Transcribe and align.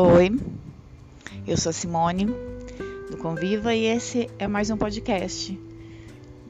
Oi, 0.00 0.30
eu 1.44 1.56
sou 1.56 1.70
a 1.70 1.72
Simone 1.72 2.26
do 3.10 3.16
Conviva 3.16 3.74
e 3.74 3.84
esse 3.86 4.30
é 4.38 4.46
mais 4.46 4.70
um 4.70 4.76
podcast 4.76 5.60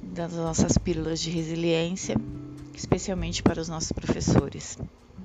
das 0.03 0.35
nossas 0.35 0.77
pílulas 0.77 1.19
de 1.19 1.31
resiliência, 1.31 2.15
especialmente 2.75 3.43
para 3.43 3.59
os 3.59 3.67
nossos 3.67 3.91
professores, 3.91 4.77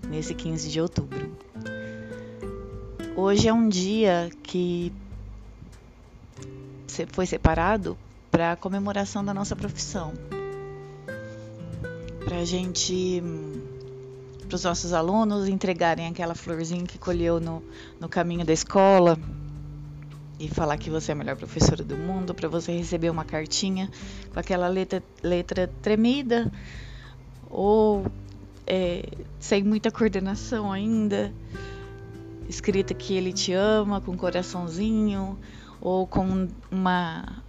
nesse 0.07 0.33
15 0.33 0.69
de 0.69 0.79
outubro. 0.79 1.35
Hoje 3.13 3.49
é 3.49 3.53
um 3.53 3.67
dia 3.67 4.29
que 4.41 4.93
foi 7.11 7.25
separado 7.25 7.97
para 8.31 8.53
a 8.53 8.55
comemoração 8.55 9.25
da 9.25 9.33
nossa 9.33 9.53
profissão, 9.53 10.13
para 12.23 12.37
a 12.37 12.45
gente 12.45 13.21
para 14.53 14.57
os 14.57 14.63
nossos 14.65 14.93
alunos 14.93 15.47
entregarem 15.47 16.05
aquela 16.05 16.35
florzinha 16.35 16.85
que 16.85 16.99
colheu 16.99 17.39
no, 17.39 17.63
no 17.99 18.07
caminho 18.07 18.45
da 18.45 18.53
escola 18.53 19.17
e 20.39 20.47
falar 20.47 20.77
que 20.77 20.91
você 20.91 21.11
é 21.11 21.13
a 21.13 21.15
melhor 21.15 21.35
professora 21.35 21.83
do 21.83 21.97
mundo, 21.97 22.35
para 22.35 22.47
você 22.47 22.71
receber 22.71 23.09
uma 23.09 23.25
cartinha 23.25 23.89
com 24.31 24.39
aquela 24.39 24.67
letra, 24.67 25.01
letra 25.23 25.67
tremida 25.81 26.51
ou 27.49 28.05
é, 28.67 29.09
sem 29.39 29.63
muita 29.63 29.89
coordenação 29.89 30.71
ainda, 30.71 31.33
escrita 32.47 32.93
que 32.93 33.15
ele 33.15 33.33
te 33.33 33.53
ama 33.53 34.01
com 34.01 34.11
um 34.11 34.17
coraçãozinho 34.17 35.35
ou 35.81 36.05
com 36.05 36.47
uma, 36.69 37.41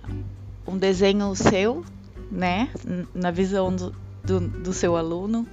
um 0.66 0.78
desenho 0.78 1.34
seu, 1.34 1.84
né, 2.32 2.70
na 3.14 3.30
visão 3.30 3.76
do, 3.76 3.94
do, 4.24 4.40
do 4.40 4.72
seu 4.72 4.96
aluno 4.96 5.46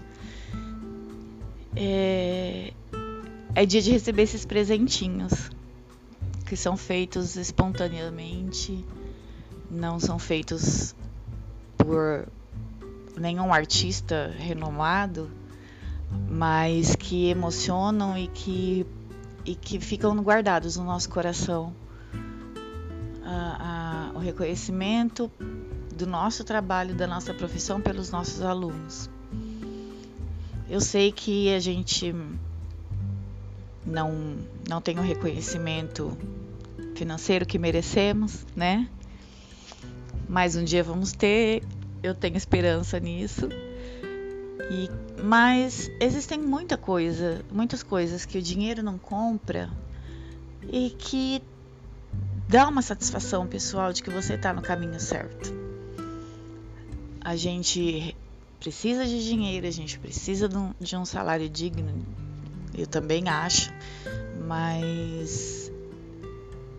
é, 1.75 2.73
é 3.55 3.65
dia 3.65 3.81
de 3.81 3.91
receber 3.91 4.23
esses 4.23 4.45
presentinhos 4.45 5.49
que 6.45 6.55
são 6.55 6.75
feitos 6.75 7.37
espontaneamente, 7.37 8.85
não 9.69 9.99
são 9.99 10.19
feitos 10.19 10.93
por 11.77 12.27
nenhum 13.17 13.53
artista 13.53 14.33
renomado, 14.37 15.31
mas 16.29 16.95
que 16.95 17.29
emocionam 17.29 18.17
e 18.17 18.27
que, 18.27 18.85
e 19.45 19.55
que 19.55 19.79
ficam 19.79 20.13
guardados 20.21 20.75
no 20.75 20.83
nosso 20.83 21.09
coração. 21.09 21.73
o 24.13 24.19
reconhecimento 24.19 25.31
do 25.95 26.05
nosso 26.05 26.43
trabalho, 26.43 26.93
da 26.93 27.07
nossa 27.07 27.33
profissão 27.33 27.79
pelos 27.81 28.11
nossos 28.11 28.41
alunos. 28.41 29.09
Eu 30.71 30.79
sei 30.79 31.11
que 31.11 31.53
a 31.53 31.59
gente 31.59 32.15
não, 33.85 34.37
não 34.69 34.79
tem 34.79 34.97
o 34.97 35.01
reconhecimento 35.01 36.17
financeiro 36.95 37.45
que 37.45 37.59
merecemos, 37.59 38.45
né? 38.55 38.87
Mas 40.29 40.55
um 40.55 40.63
dia 40.63 40.81
vamos 40.81 41.11
ter, 41.11 41.61
eu 42.01 42.15
tenho 42.15 42.37
esperança 42.37 43.01
nisso. 43.01 43.49
E, 44.71 44.89
mas 45.21 45.91
existem 45.99 46.39
muita 46.39 46.77
coisa, 46.77 47.43
muitas 47.51 47.83
coisas 47.83 48.23
que 48.23 48.37
o 48.37 48.41
dinheiro 48.41 48.81
não 48.81 48.97
compra 48.97 49.69
e 50.71 50.91
que 50.91 51.43
dá 52.47 52.65
uma 52.69 52.81
satisfação 52.81 53.45
pessoal 53.45 53.91
de 53.91 54.01
que 54.01 54.09
você 54.09 54.35
está 54.35 54.53
no 54.53 54.61
caminho 54.61 55.01
certo. 55.01 55.53
A 57.19 57.35
gente 57.35 58.15
precisa 58.61 59.07
de 59.07 59.25
dinheiro, 59.25 59.65
a 59.65 59.71
gente 59.71 59.97
precisa 59.97 60.47
de 60.47 60.55
um, 60.55 60.71
de 60.79 60.95
um 60.95 61.03
salário 61.03 61.49
digno, 61.49 62.05
eu 62.77 62.85
também 62.85 63.27
acho, 63.27 63.73
mas 64.47 65.71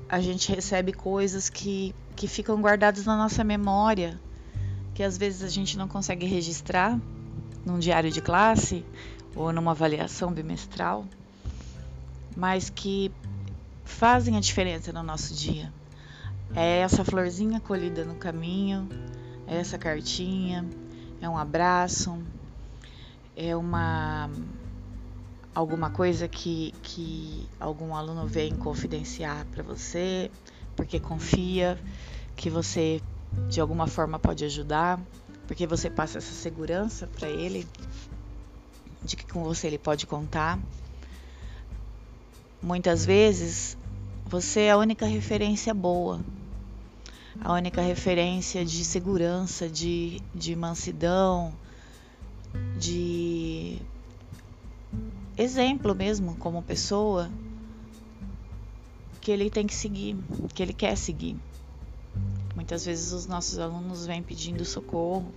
a 0.08 0.20
gente 0.20 0.54
recebe 0.54 0.92
coisas 0.92 1.50
que, 1.50 1.92
que 2.14 2.28
ficam 2.28 2.62
guardadas 2.62 3.04
na 3.04 3.16
nossa 3.16 3.42
memória, 3.42 4.18
que 4.94 5.02
às 5.02 5.18
vezes 5.18 5.42
a 5.42 5.48
gente 5.48 5.76
não 5.76 5.88
consegue 5.88 6.24
registrar 6.24 6.96
num 7.66 7.80
diário 7.80 8.12
de 8.12 8.20
classe 8.20 8.84
ou 9.34 9.52
numa 9.52 9.72
avaliação 9.72 10.32
bimestral, 10.32 11.04
mas 12.36 12.70
que 12.70 13.10
fazem 13.84 14.36
a 14.36 14.40
diferença 14.40 14.92
no 14.92 15.02
nosso 15.02 15.34
dia. 15.34 15.72
É 16.54 16.78
essa 16.78 17.04
florzinha 17.04 17.58
colhida 17.58 18.04
no 18.04 18.14
caminho, 18.14 18.88
é 19.48 19.56
essa 19.56 19.76
cartinha, 19.76 20.64
é 21.22 21.28
um 21.28 21.38
abraço, 21.38 22.20
é 23.36 23.54
uma 23.54 24.28
alguma 25.54 25.90
coisa 25.90 26.26
que, 26.26 26.74
que 26.82 27.48
algum 27.60 27.94
aluno 27.94 28.26
vem 28.26 28.56
confidenciar 28.56 29.46
para 29.46 29.62
você, 29.62 30.30
porque 30.74 30.98
confia 30.98 31.78
que 32.34 32.50
você 32.50 33.00
de 33.48 33.60
alguma 33.60 33.86
forma 33.86 34.18
pode 34.18 34.44
ajudar, 34.44 35.00
porque 35.46 35.64
você 35.66 35.88
passa 35.88 36.18
essa 36.18 36.32
segurança 36.32 37.06
para 37.06 37.28
ele 37.28 37.68
de 39.02 39.16
que 39.16 39.24
com 39.24 39.44
você 39.44 39.68
ele 39.68 39.78
pode 39.78 40.06
contar. 40.06 40.58
Muitas 42.60 43.06
vezes 43.06 43.76
você 44.26 44.62
é 44.62 44.70
a 44.72 44.76
única 44.76 45.06
referência 45.06 45.72
boa 45.72 46.20
a 47.40 47.52
única 47.52 47.80
referência 47.80 48.64
de 48.64 48.84
segurança, 48.84 49.68
de, 49.68 50.20
de 50.34 50.54
mansidão, 50.54 51.52
de 52.78 53.78
exemplo 55.36 55.94
mesmo 55.94 56.36
como 56.36 56.62
pessoa 56.62 57.30
que 59.20 59.30
ele 59.30 59.48
tem 59.48 59.66
que 59.66 59.74
seguir, 59.74 60.16
que 60.54 60.62
ele 60.62 60.72
quer 60.72 60.96
seguir. 60.96 61.36
Muitas 62.54 62.84
vezes 62.84 63.12
os 63.12 63.26
nossos 63.26 63.58
alunos 63.58 64.04
vêm 64.04 64.22
pedindo 64.22 64.64
socorro 64.64 65.32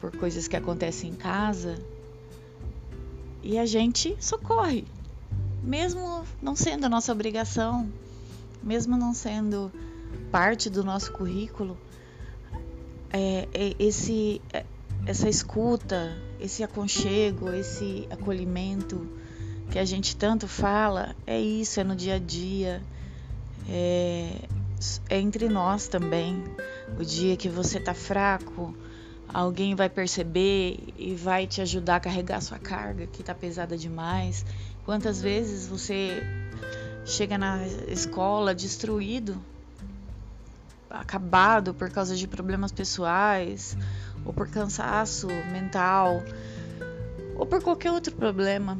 por 0.00 0.16
coisas 0.16 0.48
que 0.48 0.56
acontecem 0.56 1.10
em 1.10 1.14
casa 1.14 1.78
e 3.42 3.58
a 3.58 3.66
gente 3.66 4.16
socorre, 4.18 4.84
mesmo 5.62 6.24
não 6.42 6.56
sendo 6.56 6.86
a 6.86 6.88
nossa 6.88 7.12
obrigação, 7.12 7.90
mesmo 8.62 8.96
não 8.96 9.14
sendo 9.14 9.70
parte 10.30 10.70
do 10.70 10.84
nosso 10.84 11.12
currículo 11.12 11.76
é, 13.12 13.48
é 13.52 13.74
esse, 13.78 14.40
é, 14.52 14.64
essa 15.06 15.28
escuta, 15.28 16.16
esse 16.38 16.62
aconchego, 16.62 17.50
esse 17.50 18.06
acolhimento 18.10 19.06
que 19.70 19.78
a 19.78 19.84
gente 19.84 20.16
tanto 20.16 20.48
fala, 20.48 21.14
é 21.26 21.40
isso, 21.40 21.80
é 21.80 21.84
no 21.84 21.94
dia 21.94 22.14
a 22.14 22.18
dia, 22.18 22.82
é, 23.68 24.32
é 25.08 25.20
entre 25.20 25.48
nós 25.48 25.88
também. 25.88 26.42
O 26.98 27.04
dia 27.04 27.36
que 27.36 27.48
você 27.48 27.78
tá 27.78 27.94
fraco, 27.94 28.74
alguém 29.28 29.74
vai 29.74 29.88
perceber 29.88 30.92
e 30.98 31.14
vai 31.14 31.46
te 31.46 31.60
ajudar 31.60 31.96
a 31.96 32.00
carregar 32.00 32.40
sua 32.40 32.58
carga 32.58 33.06
que 33.06 33.22
tá 33.22 33.34
pesada 33.34 33.76
demais. 33.76 34.44
Quantas 34.84 35.22
vezes 35.22 35.68
você 35.68 36.22
chega 37.04 37.38
na 37.38 37.64
escola 37.88 38.54
destruído 38.54 39.40
acabado 40.90 41.72
por 41.72 41.90
causa 41.90 42.16
de 42.16 42.26
problemas 42.26 42.72
pessoais, 42.72 43.76
ou 44.24 44.32
por 44.32 44.48
cansaço 44.48 45.28
mental, 45.52 46.22
ou 47.36 47.46
por 47.46 47.62
qualquer 47.62 47.92
outro 47.92 48.14
problema. 48.14 48.78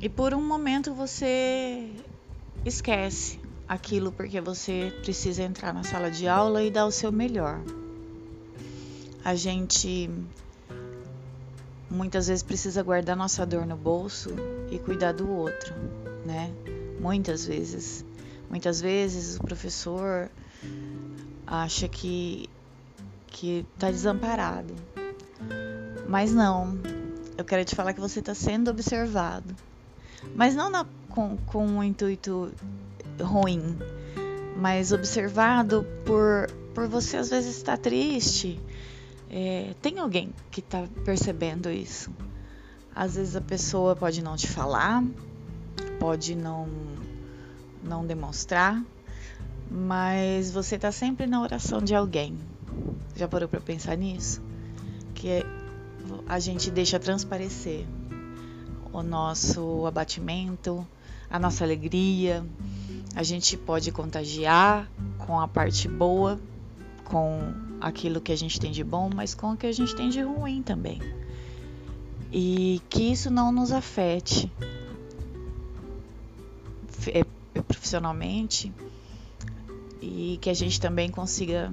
E 0.00 0.08
por 0.08 0.34
um 0.34 0.44
momento 0.44 0.92
você 0.92 1.90
esquece 2.64 3.40
aquilo 3.68 4.12
porque 4.12 4.40
você 4.40 4.92
precisa 5.02 5.42
entrar 5.42 5.72
na 5.72 5.84
sala 5.84 6.10
de 6.10 6.26
aula 6.26 6.62
e 6.62 6.70
dar 6.70 6.86
o 6.86 6.90
seu 6.90 7.12
melhor. 7.12 7.60
A 9.24 9.34
gente 9.34 10.10
muitas 11.90 12.28
vezes 12.28 12.42
precisa 12.42 12.82
guardar 12.82 13.16
nossa 13.16 13.44
dor 13.44 13.66
no 13.66 13.76
bolso 13.76 14.30
e 14.70 14.78
cuidar 14.78 15.12
do 15.12 15.28
outro, 15.30 15.74
né? 16.24 16.52
Muitas 17.00 17.46
vezes. 17.46 18.04
Muitas 18.48 18.80
vezes 18.80 19.36
o 19.36 19.40
professor 19.40 20.30
acha 21.50 21.88
que 21.88 22.48
que 23.26 23.64
está 23.74 23.90
desamparado. 23.90 24.74
Mas 26.08 26.32
não, 26.32 26.78
eu 27.36 27.44
quero 27.44 27.64
te 27.64 27.76
falar 27.76 27.92
que 27.92 28.00
você 28.00 28.18
está 28.18 28.34
sendo 28.34 28.70
observado. 28.70 29.54
Mas 30.34 30.56
não 30.56 30.68
na, 30.68 30.84
com, 31.08 31.36
com 31.46 31.64
um 31.64 31.84
intuito 31.84 32.52
ruim, 33.20 33.78
mas 34.56 34.90
observado 34.90 35.86
por, 36.04 36.50
por 36.74 36.88
você 36.88 37.18
às 37.18 37.30
vezes 37.30 37.56
estar 37.56 37.78
triste. 37.78 38.60
É, 39.30 39.74
tem 39.80 39.98
alguém 39.98 40.32
que 40.50 40.60
está 40.60 40.88
percebendo 41.04 41.70
isso. 41.70 42.10
Às 42.94 43.14
vezes 43.14 43.36
a 43.36 43.40
pessoa 43.40 43.94
pode 43.94 44.22
não 44.22 44.36
te 44.36 44.48
falar, 44.48 45.04
pode 46.00 46.34
não, 46.34 46.66
não 47.84 48.04
demonstrar, 48.04 48.82
mas 49.70 50.50
você 50.50 50.76
está 50.76 50.90
sempre 50.90 51.26
na 51.26 51.40
oração 51.40 51.80
de 51.80 51.94
alguém. 51.94 52.38
Já 53.14 53.28
parou 53.28 53.48
para 53.48 53.60
pensar 53.60 53.96
nisso? 53.96 54.42
Que 55.14 55.44
a 56.26 56.38
gente 56.38 56.70
deixa 56.70 56.98
transparecer 56.98 57.86
o 58.92 59.02
nosso 59.02 59.86
abatimento, 59.86 60.86
a 61.30 61.38
nossa 61.38 61.64
alegria, 61.64 62.44
a 63.14 63.22
gente 63.22 63.56
pode 63.56 63.92
contagiar 63.92 64.90
com 65.18 65.40
a 65.40 65.48
parte 65.48 65.88
boa, 65.88 66.40
com 67.04 67.52
aquilo 67.80 68.20
que 68.20 68.32
a 68.32 68.36
gente 68.36 68.58
tem 68.58 68.70
de 68.70 68.84
bom, 68.84 69.10
mas 69.14 69.34
com 69.34 69.52
o 69.52 69.56
que 69.56 69.66
a 69.66 69.72
gente 69.72 69.94
tem 69.94 70.08
de 70.08 70.20
ruim 70.22 70.62
também. 70.62 71.00
E 72.32 72.80
que 72.88 73.10
isso 73.10 73.30
não 73.30 73.50
nos 73.50 73.72
afete 73.72 74.50
é, 77.08 77.24
profissionalmente 77.62 78.72
e 80.00 80.38
que 80.40 80.50
a 80.50 80.54
gente 80.54 80.80
também 80.80 81.10
consiga 81.10 81.72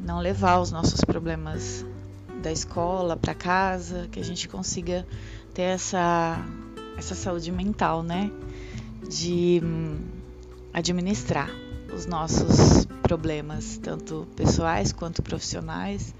não 0.00 0.20
levar 0.20 0.60
os 0.60 0.70
nossos 0.70 1.00
problemas 1.02 1.84
da 2.42 2.50
escola 2.50 3.16
para 3.16 3.34
casa, 3.34 4.08
que 4.10 4.18
a 4.18 4.24
gente 4.24 4.48
consiga 4.48 5.06
ter 5.54 5.62
essa 5.62 6.44
essa 6.96 7.14
saúde 7.14 7.50
mental, 7.50 8.02
né? 8.02 8.30
De 9.08 9.60
hum, 9.62 9.98
administrar 10.72 11.50
os 11.94 12.06
nossos 12.06 12.86
problemas, 13.02 13.78
tanto 13.78 14.26
pessoais 14.36 14.92
quanto 14.92 15.22
profissionais, 15.22 16.14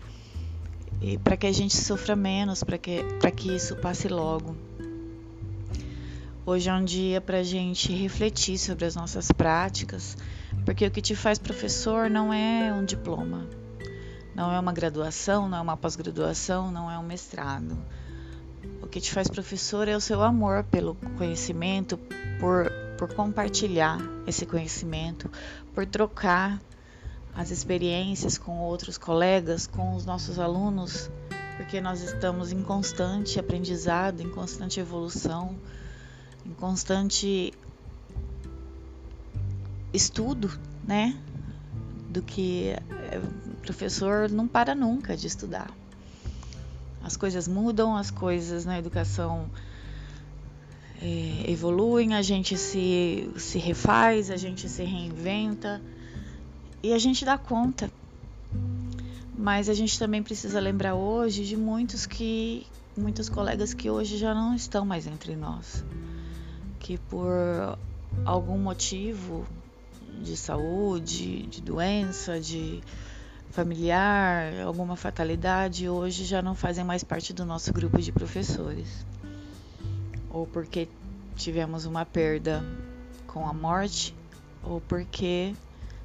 e 1.01 1.19
para 1.19 1.37
que 1.37 1.47
a 1.47 1.53
gente 1.53 1.77
sofra 1.77 2.15
menos, 2.15 2.63
para 2.63 2.79
que, 2.79 3.03
que 3.37 3.55
isso 3.55 3.77
passe 3.77 4.09
logo. 4.09 4.57
Hoje 6.45 6.69
é 6.69 6.75
um 6.75 6.85
dia 6.85 7.21
para 7.21 7.39
a 7.39 7.43
gente 7.43 7.93
refletir 7.93 8.59
sobre 8.59 8.85
as 8.85 8.97
nossas 8.97 9.31
práticas, 9.31 10.17
porque 10.65 10.87
o 10.87 10.91
que 10.91 11.03
te 11.03 11.15
faz 11.15 11.39
professor 11.39 12.09
não 12.09 12.33
é 12.33 12.73
um 12.73 12.85
diploma, 12.85 13.47
não 14.35 14.53
é 14.53 14.59
uma 14.59 14.73
graduação, 14.73 15.49
não 15.49 15.59
é 15.59 15.61
uma 15.61 15.77
pós-graduação, 15.77 16.71
não 16.71 16.91
é 16.91 16.99
um 16.99 17.03
mestrado. 17.03 17.77
O 18.81 18.87
que 18.87 19.01
te 19.01 19.13
faz 19.13 19.29
professor 19.29 19.89
é 19.89 19.97
o 19.97 20.01
seu 20.01 20.23
amor 20.23 20.65
pelo 20.65 20.95
conhecimento, 21.17 21.99
por, 22.39 22.71
por 22.97 23.13
compartilhar 23.15 23.99
esse 24.27 24.47
conhecimento, 24.47 25.31
por 25.75 25.85
trocar 25.87 26.61
as 27.35 27.51
experiências 27.51 28.39
com 28.39 28.59
outros 28.59 28.99
colegas, 28.99 29.67
com 29.67 29.97
os 29.97 30.05
nossos 30.05 30.39
alunos, 30.39 31.11
porque 31.57 31.81
nós 31.81 32.03
estamos 32.03 32.53
em 32.53 32.63
constante 32.63 33.41
aprendizado, 33.41 34.21
em 34.21 34.29
constante 34.31 34.79
evolução, 34.79 35.57
em 36.45 36.53
constante 36.53 37.53
estudo, 39.93 40.51
né? 40.87 41.17
Do 42.11 42.23
que 42.23 42.69
é, 42.69 43.19
o 43.19 43.57
professor 43.63 44.31
não 44.31 44.47
para 44.47 44.75
nunca 44.75 45.17
de 45.17 45.27
estudar. 45.27 45.71
As 47.03 47.17
coisas 47.17 47.49
mudam, 47.49 47.97
as 47.97 48.11
coisas 48.11 48.65
na 48.65 48.79
educação 48.79 49.51
é, 51.01 51.51
evoluem, 51.51 52.15
a 52.15 52.23
gente 52.23 52.57
se, 52.57 53.29
se 53.37 53.59
refaz, 53.59 54.31
a 54.31 54.37
gente 54.37 54.69
se 54.69 54.85
reinventa 54.85 55.83
e 56.83 56.93
a 56.93 56.99
gente 56.99 57.25
dá 57.25 57.37
conta. 57.37 57.91
Mas 59.37 59.69
a 59.69 59.75
gente 59.75 59.99
também 59.99 60.23
precisa 60.23 60.61
lembrar 60.61 60.95
hoje 60.95 61.45
de 61.45 61.57
muitos 61.57 62.07
que 62.07 62.67
muitos 62.97 63.29
colegas 63.29 63.73
que 63.73 63.89
hoje 63.89 64.19
já 64.19 64.35
não 64.35 64.55
estão 64.55 64.85
mais 64.85 65.07
entre 65.07 65.35
nós, 65.35 65.85
que 66.79 66.99
por 66.99 67.79
algum 68.25 68.59
motivo 68.59 69.47
de 70.21 70.37
saúde, 70.37 71.47
de 71.47 71.61
doença, 71.61 72.41
de 72.41 72.83
familiar, 73.51 74.61
alguma 74.65 74.97
fatalidade, 74.97 75.89
hoje 75.89 76.25
já 76.25 76.41
não 76.41 76.55
fazem 76.55 76.85
mais 76.85 77.05
parte 77.05 77.33
do 77.33 77.45
nosso 77.45 77.73
grupo 77.73 78.01
de 78.01 78.11
professores. 78.11 79.07
Ou 80.31 80.47
porque 80.47 80.89
tivemos 81.37 81.85
uma 81.85 82.07
perda 82.07 82.65
com 83.27 83.47
a 83.47 83.53
morte, 83.53 84.15
ou 84.63 84.81
porque 84.81 85.55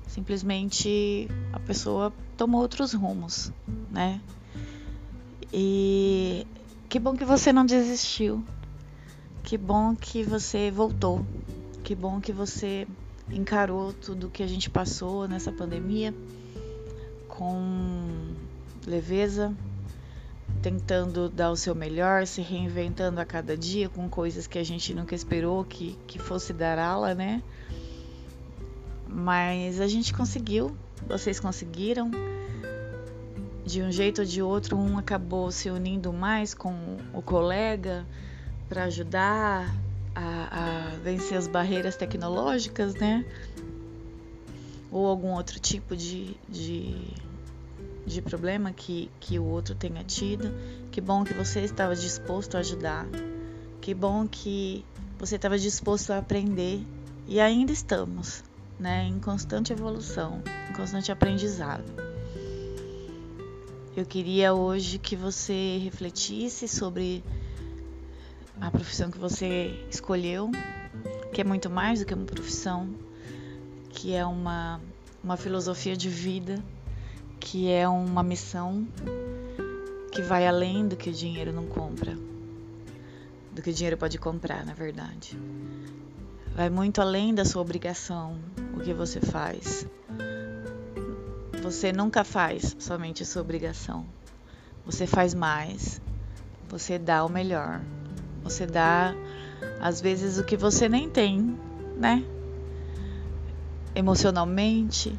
simplesmente 0.08 1.28
a 1.54 1.60
pessoa 1.60 2.14
tomou 2.36 2.62
outros 2.62 2.94
rumos, 2.94 3.52
né? 3.90 4.22
E 5.54 6.46
que 6.90 7.00
bom 7.00 7.16
que 7.16 7.26
você 7.26 7.54
não 7.54 7.66
desistiu. 7.66 8.44
Que 9.44 9.58
bom 9.58 9.96
que 9.96 10.24
você 10.24 10.70
voltou. 10.70 11.26
Que 11.84 11.96
bom 11.96 12.20
que 12.20 12.34
você 12.34 12.86
encarou 13.32 13.94
tudo 13.94 14.30
que 14.30 14.44
a 14.44 14.48
gente 14.48 14.70
passou 14.70 15.28
nessa 15.28 15.52
pandemia 15.52 16.14
com 17.28 18.34
leveza, 18.86 19.54
tentando 20.62 21.30
dar 21.30 21.52
o 21.52 21.56
seu 21.56 21.76
melhor, 21.76 22.26
se 22.26 22.42
reinventando 22.42 23.20
a 23.20 23.26
cada 23.26 23.56
dia 23.56 23.90
com 23.90 24.10
coisas 24.10 24.48
que 24.48 24.58
a 24.58 24.64
gente 24.64 24.94
nunca 24.94 25.14
esperou 25.14 25.64
que, 25.64 25.98
que 26.08 26.18
fosse 26.18 26.54
dar 26.54 26.80
ala, 26.80 27.14
né? 27.14 27.44
Mas 29.08 29.80
a 29.80 29.88
gente 29.88 30.14
conseguiu, 30.14 30.76
vocês 31.08 31.40
conseguiram. 31.40 32.12
De 33.64 33.82
um 33.82 33.92
jeito 33.92 34.20
ou 34.22 34.26
de 34.26 34.42
outro, 34.42 34.78
um 34.78 34.98
acabou 34.98 35.52
se 35.52 35.70
unindo 35.70 36.14
mais 36.14 36.54
com 36.54 36.74
o 37.14 37.22
colega 37.22 38.06
para 38.70 38.86
ajudar 38.86 39.70
a, 40.18 40.94
a 40.94 40.96
vencer 41.04 41.38
as 41.38 41.48
barreiras 41.48 41.96
tecnológicas, 41.96 42.96
né? 42.96 43.24
Ou 44.92 45.06
algum 45.06 45.34
outro 45.34 45.60
tipo 45.60 45.96
de, 45.96 46.36
de, 46.50 47.14
de 48.04 48.22
problema 48.24 48.74
que, 48.74 49.12
que 49.20 49.38
o 49.38 49.44
outro 49.44 49.76
tenha 49.76 50.04
tido. 50.04 50.52
Que 50.90 51.00
bom 51.00 51.24
que 51.24 51.36
você 51.36 51.60
estava 51.60 51.96
disposto 51.96 52.56
a 52.58 52.62
ajudar. 52.62 53.06
Que 53.80 53.94
bom 53.94 54.28
que 54.28 54.84
você 55.20 55.36
estava 55.36 55.58
disposto 55.58 56.12
a 56.12 56.18
aprender. 56.18 56.84
E 57.28 57.40
ainda 57.40 57.72
estamos, 57.72 58.44
né? 58.80 59.04
Em 59.04 59.20
constante 59.20 59.72
evolução, 59.72 60.42
em 60.68 60.74
constante 60.74 61.12
aprendizado. 61.12 61.86
Eu 63.96 64.06
queria 64.06 64.54
hoje 64.54 64.98
que 64.98 65.16
você 65.16 65.80
refletisse 65.84 66.68
sobre 66.68 67.24
a 68.60 68.72
profissão 68.72 69.12
que 69.12 69.18
você 69.18 69.86
escolheu, 69.90 70.52
que 71.34 71.42
é 71.42 71.44
muito 71.44 71.70
mais 71.70 72.00
do 72.00 72.06
que 72.06 72.14
uma 72.14 72.26
profissão, 72.26 72.90
que 73.90 74.14
é 74.14 74.26
uma, 74.26 74.82
uma 75.24 75.38
filosofia 75.38 75.96
de 75.96 76.10
vida, 76.10 76.64
que 77.40 77.70
é 77.70 77.88
uma 77.88 78.24
missão 78.24 78.88
que 80.12 80.22
vai 80.22 80.48
além 80.48 80.88
do 80.88 80.96
que 80.96 81.10
o 81.10 81.14
dinheiro 81.14 81.54
não 81.54 81.68
compra, 81.68 82.18
do 83.52 83.62
que 83.62 83.70
o 83.70 83.74
dinheiro 83.74 83.98
pode 83.98 84.18
comprar, 84.18 84.66
na 84.66 84.74
verdade. 84.74 85.38
Vai 86.56 86.70
muito 86.70 87.02
além 87.02 87.36
da 87.36 87.46
sua 87.46 87.62
obrigação, 87.62 88.40
o 88.76 88.80
que 88.80 88.94
você 88.94 89.22
faz. 89.22 89.88
Você 91.62 91.92
nunca 91.92 92.24
faz 92.24 92.76
somente 92.80 93.22
a 93.22 93.26
sua 93.26 93.42
obrigação. 93.42 94.06
Você 94.86 95.06
faz 95.06 95.34
mais. 95.34 96.02
Você 96.70 96.98
dá 96.98 97.24
o 97.26 97.30
melhor. 97.30 97.82
Você 98.50 98.66
dá, 98.66 99.14
às 99.80 100.00
vezes, 100.00 100.38
o 100.38 100.44
que 100.44 100.56
você 100.56 100.88
nem 100.88 101.10
tem, 101.10 101.58
né? 101.98 102.24
Emocionalmente, 103.94 105.18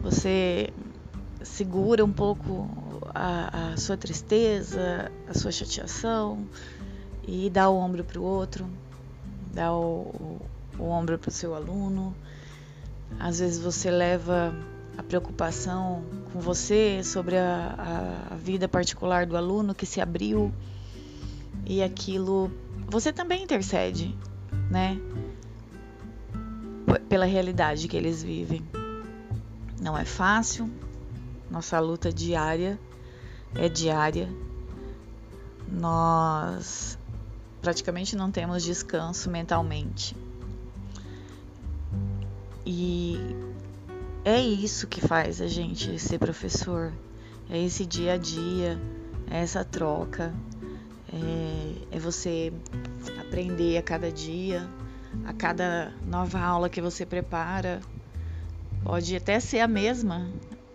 você 0.00 0.72
segura 1.42 2.02
um 2.04 2.12
pouco 2.12 2.68
a, 3.14 3.72
a 3.72 3.76
sua 3.76 3.96
tristeza, 3.96 5.12
a 5.28 5.34
sua 5.34 5.52
chateação 5.52 6.46
e 7.26 7.50
dá 7.50 7.68
o 7.68 7.76
ombro 7.76 8.04
para 8.04 8.18
o 8.18 8.22
outro, 8.22 8.66
dá 9.52 9.72
o, 9.74 10.40
o 10.78 10.84
ombro 10.84 11.18
para 11.18 11.28
o 11.28 11.32
seu 11.32 11.54
aluno. 11.54 12.16
Às 13.18 13.40
vezes 13.40 13.58
você 13.58 13.90
leva 13.90 14.54
a 14.96 15.02
preocupação 15.02 16.04
com 16.32 16.40
você 16.40 17.02
sobre 17.04 17.36
a, 17.36 18.28
a, 18.30 18.34
vida 18.36 18.66
particular 18.66 19.26
do 19.26 19.36
aluno 19.36 19.74
que 19.74 19.84
se 19.84 20.00
abriu 20.00 20.52
e 21.66 21.82
aquilo 21.82 22.50
você 22.88 23.12
também 23.12 23.42
intercede, 23.42 24.16
né? 24.70 24.98
Pela 27.08 27.24
realidade 27.24 27.88
que 27.88 27.96
eles 27.96 28.22
vivem. 28.22 28.62
Não 29.80 29.96
é 29.96 30.04
fácil, 30.04 30.70
nossa 31.50 31.80
luta 31.80 32.12
diária 32.12 32.78
é 33.54 33.68
diária. 33.68 34.28
Nós 35.68 36.98
praticamente 37.60 38.16
não 38.16 38.30
temos 38.30 38.62
descanso 38.62 39.30
mentalmente. 39.30 40.16
E 42.64 43.18
é 44.24 44.40
isso 44.40 44.86
que 44.86 45.00
faz 45.00 45.40
a 45.40 45.46
gente 45.46 45.98
ser 45.98 46.18
professor. 46.18 46.92
É 47.50 47.58
esse 47.58 47.84
dia 47.84 48.14
a 48.14 48.16
dia, 48.16 48.80
é 49.30 49.38
essa 49.40 49.64
troca, 49.64 50.32
é, 51.12 51.96
é 51.96 51.98
você 51.98 52.52
aprender 53.20 53.76
a 53.76 53.82
cada 53.82 54.10
dia, 54.10 54.66
a 55.24 55.32
cada 55.32 55.92
nova 56.06 56.40
aula 56.40 56.68
que 56.68 56.80
você 56.80 57.04
prepara. 57.04 57.80
Pode 58.82 59.14
até 59.14 59.38
ser 59.38 59.60
a 59.60 59.68
mesma 59.68 60.30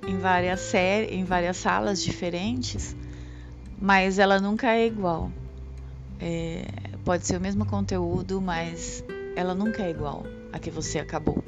em 0.07 0.17
várias 0.17 0.61
séries, 0.61 1.11
em 1.11 1.23
várias 1.23 1.57
salas 1.57 2.01
diferentes, 2.01 2.95
mas 3.79 4.19
ela 4.19 4.39
nunca 4.39 4.73
é 4.73 4.85
igual. 4.85 5.31
É, 6.19 6.65
pode 7.03 7.25
ser 7.25 7.37
o 7.37 7.41
mesmo 7.41 7.65
conteúdo, 7.65 8.41
mas 8.41 9.03
ela 9.35 9.53
nunca 9.53 9.83
é 9.83 9.89
igual 9.89 10.25
a 10.51 10.59
que 10.59 10.71
você 10.71 10.99
acabou 10.99 11.43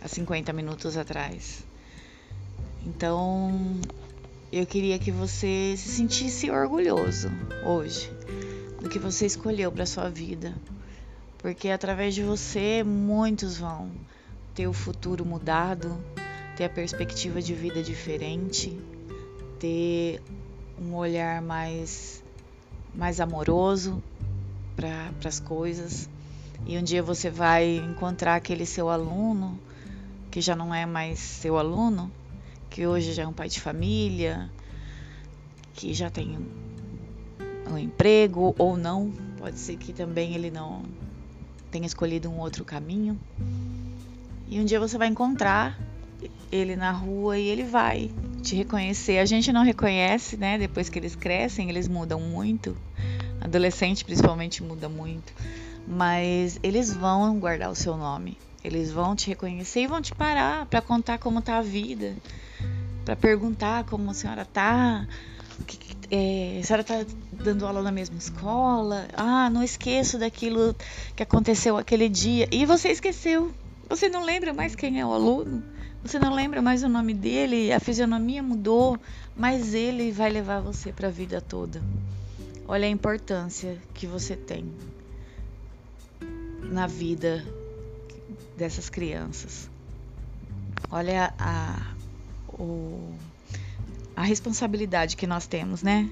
há 0.00 0.08
50 0.08 0.52
minutos 0.52 0.96
atrás. 0.96 1.64
Então, 2.86 3.80
eu 4.50 4.66
queria 4.66 4.98
que 4.98 5.10
você 5.10 5.74
se 5.76 5.88
sentisse 5.88 6.50
orgulhoso 6.50 7.30
hoje 7.64 8.10
do 8.80 8.88
que 8.88 8.98
você 8.98 9.26
escolheu 9.26 9.70
para 9.70 9.84
sua 9.84 10.08
vida, 10.08 10.54
porque 11.38 11.68
através 11.68 12.14
de 12.14 12.22
você 12.22 12.82
muitos 12.82 13.58
vão 13.58 13.90
ter 14.54 14.66
o 14.66 14.72
futuro 14.72 15.24
mudado, 15.24 16.02
ter 16.56 16.64
a 16.64 16.70
perspectiva 16.70 17.42
de 17.42 17.54
vida 17.54 17.82
diferente, 17.82 18.78
ter 19.58 20.22
um 20.80 20.94
olhar 20.94 21.42
mais 21.42 22.22
mais 22.94 23.20
amoroso 23.20 24.02
para 24.74 25.12
as 25.24 25.38
coisas. 25.38 26.08
E 26.66 26.76
um 26.76 26.82
dia 26.82 27.02
você 27.02 27.30
vai 27.30 27.76
encontrar 27.76 28.34
aquele 28.34 28.64
seu 28.64 28.88
aluno 28.88 29.58
que 30.30 30.40
já 30.40 30.56
não 30.56 30.74
é 30.74 30.86
mais 30.86 31.18
seu 31.18 31.58
aluno, 31.58 32.10
que 32.70 32.86
hoje 32.86 33.12
já 33.12 33.24
é 33.24 33.26
um 33.26 33.32
pai 33.32 33.48
de 33.48 33.60
família, 33.60 34.50
que 35.74 35.92
já 35.94 36.10
tem 36.10 36.38
um 37.70 37.78
emprego 37.78 38.54
ou 38.58 38.76
não, 38.76 39.12
pode 39.38 39.58
ser 39.58 39.76
que 39.76 39.92
também 39.92 40.34
ele 40.34 40.50
não 40.50 40.82
tenha 41.70 41.86
escolhido 41.86 42.28
um 42.28 42.38
outro 42.38 42.64
caminho. 42.64 43.18
E 44.48 44.58
um 44.60 44.64
dia 44.64 44.80
você 44.80 44.96
vai 44.96 45.08
encontrar 45.08 45.78
ele 46.50 46.74
na 46.74 46.90
rua 46.90 47.38
e 47.38 47.46
ele 47.46 47.64
vai 47.64 48.10
te 48.42 48.56
reconhecer. 48.56 49.18
A 49.18 49.26
gente 49.26 49.52
não 49.52 49.62
reconhece, 49.62 50.36
né? 50.36 50.58
Depois 50.58 50.88
que 50.88 50.98
eles 50.98 51.14
crescem, 51.14 51.68
eles 51.68 51.86
mudam 51.86 52.20
muito. 52.20 52.76
Adolescente 53.40 54.04
principalmente 54.04 54.62
muda 54.62 54.88
muito. 54.88 55.32
Mas 55.86 56.58
eles 56.62 56.92
vão 56.92 57.38
guardar 57.38 57.70
o 57.70 57.74
seu 57.74 57.96
nome. 57.96 58.38
Eles 58.64 58.90
vão 58.90 59.14
te 59.14 59.28
reconhecer 59.28 59.82
e 59.82 59.86
vão 59.86 60.00
te 60.02 60.14
parar 60.14 60.66
para 60.66 60.82
contar 60.82 61.18
como 61.18 61.40
tá 61.40 61.58
a 61.58 61.62
vida, 61.62 62.16
para 63.08 63.16
perguntar 63.16 63.84
como 63.84 64.10
a 64.10 64.12
senhora 64.12 64.44
tá, 64.44 65.08
que, 65.66 65.78
é, 66.14 66.58
a 66.60 66.62
senhora 66.62 66.84
tá 66.84 67.06
dando 67.32 67.66
aula 67.66 67.82
na 67.82 67.90
mesma 67.90 68.18
escola. 68.18 69.08
Ah, 69.14 69.48
não 69.48 69.62
esqueço 69.62 70.18
daquilo 70.18 70.76
que 71.16 71.22
aconteceu 71.22 71.78
aquele 71.78 72.06
dia. 72.06 72.46
E 72.52 72.66
você 72.66 72.90
esqueceu. 72.90 73.50
Você 73.88 74.10
não 74.10 74.22
lembra 74.22 74.52
mais 74.52 74.74
quem 74.74 75.00
é 75.00 75.06
o 75.06 75.10
aluno. 75.10 75.64
Você 76.02 76.18
não 76.18 76.34
lembra 76.34 76.60
mais 76.60 76.82
o 76.82 76.88
nome 76.88 77.14
dele. 77.14 77.72
A 77.72 77.80
fisionomia 77.80 78.42
mudou, 78.42 78.98
mas 79.34 79.72
ele 79.72 80.12
vai 80.12 80.28
levar 80.28 80.60
você 80.60 80.92
para 80.92 81.08
a 81.08 81.10
vida 81.10 81.40
toda. 81.40 81.82
Olha 82.66 82.86
a 82.86 82.90
importância 82.90 83.78
que 83.94 84.06
você 84.06 84.36
tem 84.36 84.70
na 86.60 86.86
vida 86.86 87.42
dessas 88.54 88.90
crianças. 88.90 89.70
Olha 90.90 91.32
a, 91.38 91.96
o, 92.58 93.14
a 94.16 94.22
responsabilidade 94.22 95.16
que 95.16 95.26
nós 95.26 95.46
temos, 95.46 95.82
né? 95.82 96.08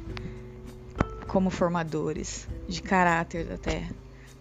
Como 1.26 1.50
formadores 1.50 2.48
de 2.68 2.80
caráter 2.80 3.52
até 3.52 3.88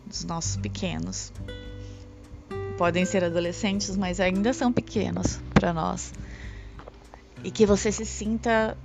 dos 0.05 0.23
nossos 0.23 0.57
pequenos. 0.57 1.33
Podem 2.77 3.05
ser 3.05 3.23
adolescentes, 3.23 3.95
mas 3.95 4.19
ainda 4.19 4.53
são 4.53 4.71
pequenos 4.71 5.39
para 5.53 5.73
nós. 5.73 6.13
E 7.43 7.51
que 7.51 7.65
você 7.65 7.91
se 7.91 8.05
sinta 8.05 8.77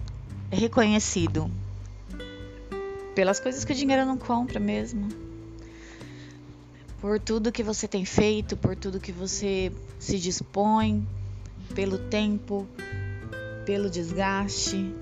reconhecido 0.51 1.51
pelas 3.15 3.41
coisas 3.41 3.65
que 3.65 3.73
o 3.73 3.75
dinheiro 3.75 4.07
não 4.07 4.17
compra 4.17 4.61
mesmo 4.61 5.09
por 7.01 7.19
tudo 7.19 7.51
que 7.51 7.63
você 7.63 7.89
tem 7.89 8.05
feito, 8.05 8.57
por 8.57 8.77
tudo 8.77 9.01
que 9.01 9.11
você 9.11 9.73
se 9.99 10.19
dispõe, 10.19 11.07
pelo 11.75 11.97
tempo, 11.99 12.67
pelo 13.71 13.89
desgaste, 13.89 14.93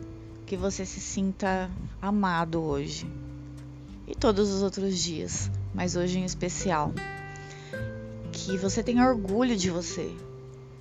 que 0.45 0.55
você 0.55 0.85
se 0.85 1.01
sinta 1.01 1.71
amado 2.03 2.63
hoje 2.63 3.11
e 4.07 4.15
todos 4.15 4.51
os 4.51 4.63
outros 4.63 4.99
dias, 4.99 5.51
mas 5.73 5.97
hoje 5.97 6.19
em 6.19 6.25
especial. 6.27 6.93
Que 8.31 8.59
você 8.59 8.83
tenha 8.83 9.09
orgulho 9.09 9.57
de 9.57 9.71
você, 9.71 10.15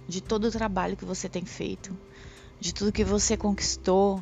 de 0.05 0.19
todo 0.19 0.49
o 0.49 0.51
trabalho 0.51 0.97
que 0.97 1.05
você 1.05 1.29
tem 1.29 1.45
feito, 1.45 1.97
de 2.59 2.73
tudo 2.73 2.91
que 2.91 3.05
você 3.05 3.37
conquistou, 3.37 4.21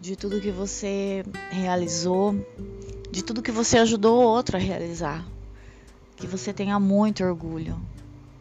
de 0.00 0.16
tudo 0.16 0.40
que 0.40 0.50
você 0.50 1.22
realizou, 1.50 2.34
de 3.12 3.22
tudo 3.22 3.42
que 3.42 3.52
você 3.52 3.78
ajudou 3.78 4.18
o 4.18 4.26
outro 4.26 4.56
a 4.56 4.60
realizar 4.60 5.24
que 6.16 6.26
você 6.26 6.52
tenha 6.52 6.80
muito 6.80 7.22
orgulho 7.22 7.80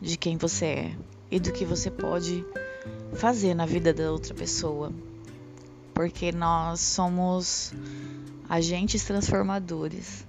de 0.02 0.18
quem 0.18 0.36
você 0.36 0.66
é 0.66 0.96
e 1.30 1.40
do 1.40 1.52
que 1.52 1.64
você 1.64 1.92
pode 1.92 2.44
fazer 3.14 3.54
na 3.54 3.66
vida 3.66 3.94
da 3.94 4.12
outra 4.12 4.34
pessoa. 4.34 4.92
Porque 5.94 6.32
nós 6.32 6.80
somos 6.80 7.74
agentes 8.48 9.04
transformadores 9.04 10.26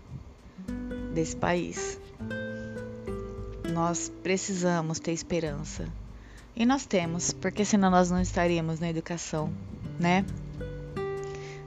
desse 1.14 1.36
país. 1.36 1.98
Nós 3.72 4.10
precisamos 4.22 4.98
ter 4.98 5.12
esperança. 5.12 5.86
E 6.56 6.66
nós 6.66 6.86
temos, 6.86 7.32
porque 7.32 7.64
senão 7.64 7.90
nós 7.90 8.10
não 8.10 8.20
estaríamos 8.20 8.80
na 8.80 8.90
educação, 8.90 9.52
né? 10.00 10.24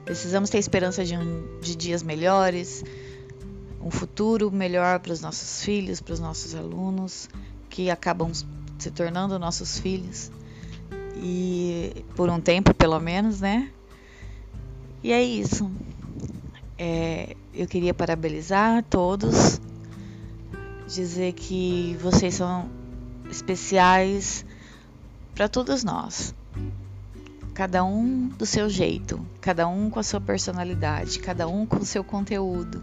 Precisamos 0.04 0.50
ter 0.50 0.58
esperança 0.58 1.04
de, 1.04 1.16
um, 1.16 1.60
de 1.60 1.74
dias 1.76 2.02
melhores, 2.02 2.84
um 3.80 3.90
futuro 3.90 4.50
melhor 4.50 4.98
para 5.00 5.12
os 5.12 5.20
nossos 5.20 5.64
filhos, 5.64 6.00
para 6.00 6.12
os 6.12 6.20
nossos 6.20 6.54
alunos, 6.54 7.28
que 7.70 7.88
acabam 7.88 8.32
se 8.34 8.90
tornando 8.90 9.38
nossos 9.38 9.78
filhos. 9.78 10.30
E 11.16 12.04
por 12.16 12.28
um 12.28 12.40
tempo, 12.40 12.74
pelo 12.74 12.98
menos, 12.98 13.40
né? 13.40 13.70
E 15.02 15.12
é 15.12 15.22
isso. 15.22 15.70
É, 16.78 17.36
eu 17.54 17.66
queria 17.66 17.92
parabenizar 17.92 18.84
todos, 18.84 19.60
dizer 20.86 21.32
que 21.32 21.96
vocês 22.00 22.34
são 22.34 22.68
especiais 23.30 24.44
para 25.34 25.48
todos 25.48 25.84
nós. 25.84 26.34
Cada 27.54 27.84
um 27.84 28.28
do 28.28 28.46
seu 28.46 28.68
jeito, 28.68 29.20
cada 29.40 29.68
um 29.68 29.90
com 29.90 30.00
a 30.00 30.02
sua 30.02 30.20
personalidade, 30.20 31.18
cada 31.18 31.46
um 31.46 31.66
com 31.66 31.76
o 31.76 31.84
seu 31.84 32.02
conteúdo 32.02 32.82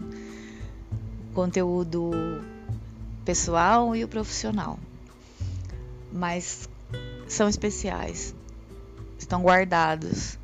conteúdo 1.34 2.10
pessoal 3.24 3.94
e 3.94 4.04
o 4.04 4.08
profissional. 4.08 4.78
Mas 6.12 6.68
são 7.30 7.48
especiais, 7.48 8.34
estão 9.16 9.42
guardados 9.42 10.36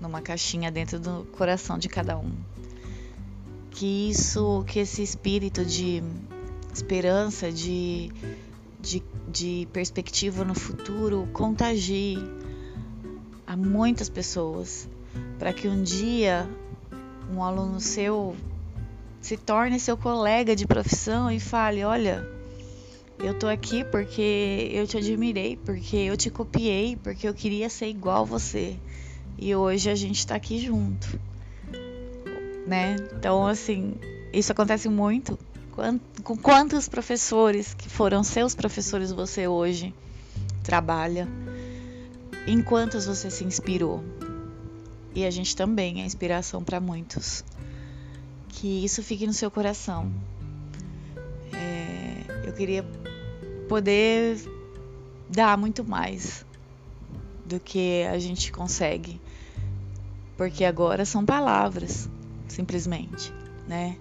numa 0.00 0.20
caixinha 0.20 0.70
dentro 0.70 0.98
do 0.98 1.24
coração 1.36 1.78
de 1.78 1.88
cada 1.88 2.18
um. 2.18 2.32
Que 3.70 4.10
isso, 4.10 4.64
que 4.66 4.80
esse 4.80 5.02
espírito 5.02 5.64
de 5.64 6.02
esperança, 6.72 7.52
de, 7.52 8.10
de, 8.80 9.02
de 9.28 9.68
perspectiva 9.72 10.44
no 10.44 10.54
futuro 10.54 11.28
contagie 11.32 12.18
a 13.46 13.56
muitas 13.56 14.08
pessoas, 14.08 14.88
para 15.38 15.52
que 15.52 15.68
um 15.68 15.82
dia 15.82 16.48
um 17.32 17.42
aluno 17.42 17.80
seu 17.80 18.36
se 19.20 19.36
torne 19.36 19.78
seu 19.80 19.96
colega 19.96 20.54
de 20.54 20.66
profissão 20.66 21.30
e 21.30 21.38
fale: 21.38 21.84
Olha, 21.84 22.33
eu 23.18 23.38
tô 23.38 23.46
aqui 23.46 23.84
porque 23.84 24.70
eu 24.72 24.86
te 24.86 24.96
admirei, 24.96 25.56
porque 25.56 25.96
eu 25.96 26.16
te 26.16 26.30
copiei, 26.30 26.96
porque 26.96 27.28
eu 27.28 27.34
queria 27.34 27.68
ser 27.68 27.88
igual 27.88 28.26
você. 28.26 28.78
E 29.38 29.54
hoje 29.54 29.90
a 29.90 29.94
gente 29.94 30.26
tá 30.26 30.34
aqui 30.34 30.58
junto. 30.58 31.18
Né? 32.66 32.96
Então, 33.16 33.46
assim, 33.46 33.94
isso 34.32 34.52
acontece 34.52 34.88
muito. 34.88 35.38
Com 36.22 36.36
quantos 36.36 36.88
professores 36.88 37.74
que 37.74 37.88
foram 37.88 38.22
seus 38.22 38.54
professores 38.54 39.10
você 39.10 39.48
hoje 39.48 39.92
trabalha? 40.62 41.28
Em 42.46 42.62
quantos 42.62 43.06
você 43.06 43.30
se 43.30 43.44
inspirou? 43.44 44.04
E 45.14 45.24
a 45.24 45.30
gente 45.30 45.56
também 45.56 46.02
é 46.02 46.04
inspiração 46.04 46.62
para 46.62 46.80
muitos 46.80 47.44
que 48.48 48.84
isso 48.84 49.02
fique 49.02 49.26
no 49.26 49.32
seu 49.32 49.50
coração. 49.50 50.12
Queria 52.56 52.84
poder 53.68 54.38
dar 55.28 55.56
muito 55.58 55.84
mais 55.84 56.44
do 57.44 57.58
que 57.60 58.04
a 58.04 58.18
gente 58.18 58.52
consegue, 58.52 59.20
porque 60.36 60.64
agora 60.64 61.04
são 61.04 61.24
palavras, 61.24 62.08
simplesmente, 62.48 63.32
né? 63.66 63.96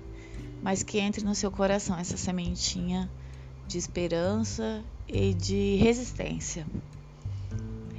Mas 0.62 0.84
que 0.84 1.00
entre 1.00 1.24
no 1.26 1.36
seu 1.36 1.52
coração 1.52 1.98
essa 1.98 2.16
sementinha 2.16 3.10
de 3.68 3.78
esperança 3.78 4.84
e 5.08 5.34
de 5.34 5.76
resistência. 5.76 6.66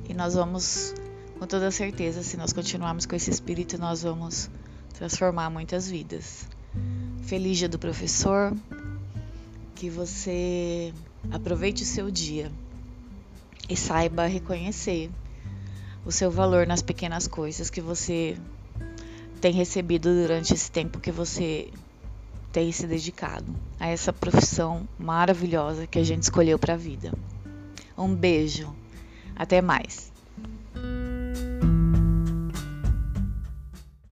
E 0.09 0.15
nós 0.15 0.35
vamos, 0.35 0.95
com 1.39 1.47
toda 1.47 1.71
certeza, 1.71 2.23
se 2.23 2.37
nós 2.37 2.53
continuarmos 2.53 3.07
com 3.07 3.17
esse 3.17 3.31
espírito, 3.31 3.79
nós 3.79 4.03
vamos 4.03 4.51
transformar 4.95 5.51
muitas 5.51 5.89
vidas. 5.89 6.49
Feliz 7.23 7.59
dia 7.59 7.69
do 7.69 7.79
professor 7.79 8.55
que 9.75 9.91
você 9.91 10.93
aproveite 11.31 11.83
o 11.83 11.87
seu 11.87 12.11
dia 12.11 12.51
e 13.69 13.77
saiba 13.77 14.27
reconhecer 14.27 15.11
o 16.05 16.13
seu 16.13 16.31
valor 16.31 16.67
nas 16.67 16.83
pequenas 16.83 17.27
coisas 17.27 17.71
que 17.71 17.81
você 17.81 18.37
tem 19.41 19.53
recebido 19.53 20.09
durante 20.09 20.55
esse 20.55 20.71
tempo 20.71 21.01
que 21.01 21.11
você 21.11 21.71
tem 22.53 22.71
se 22.71 22.87
dedicado 22.87 23.55
a 23.81 23.89
essa 23.89 24.13
profissão 24.13 24.89
maravilhosa 24.99 25.87
que 25.87 25.99
a 25.99 26.05
gente 26.05 26.23
escolheu 26.23 26.59
para 26.59 26.75
a 26.75 26.77
vida. 26.77 27.13
Um 27.99 28.15
beijo, 28.15 28.75
até 29.35 29.61
mais. 29.61 30.14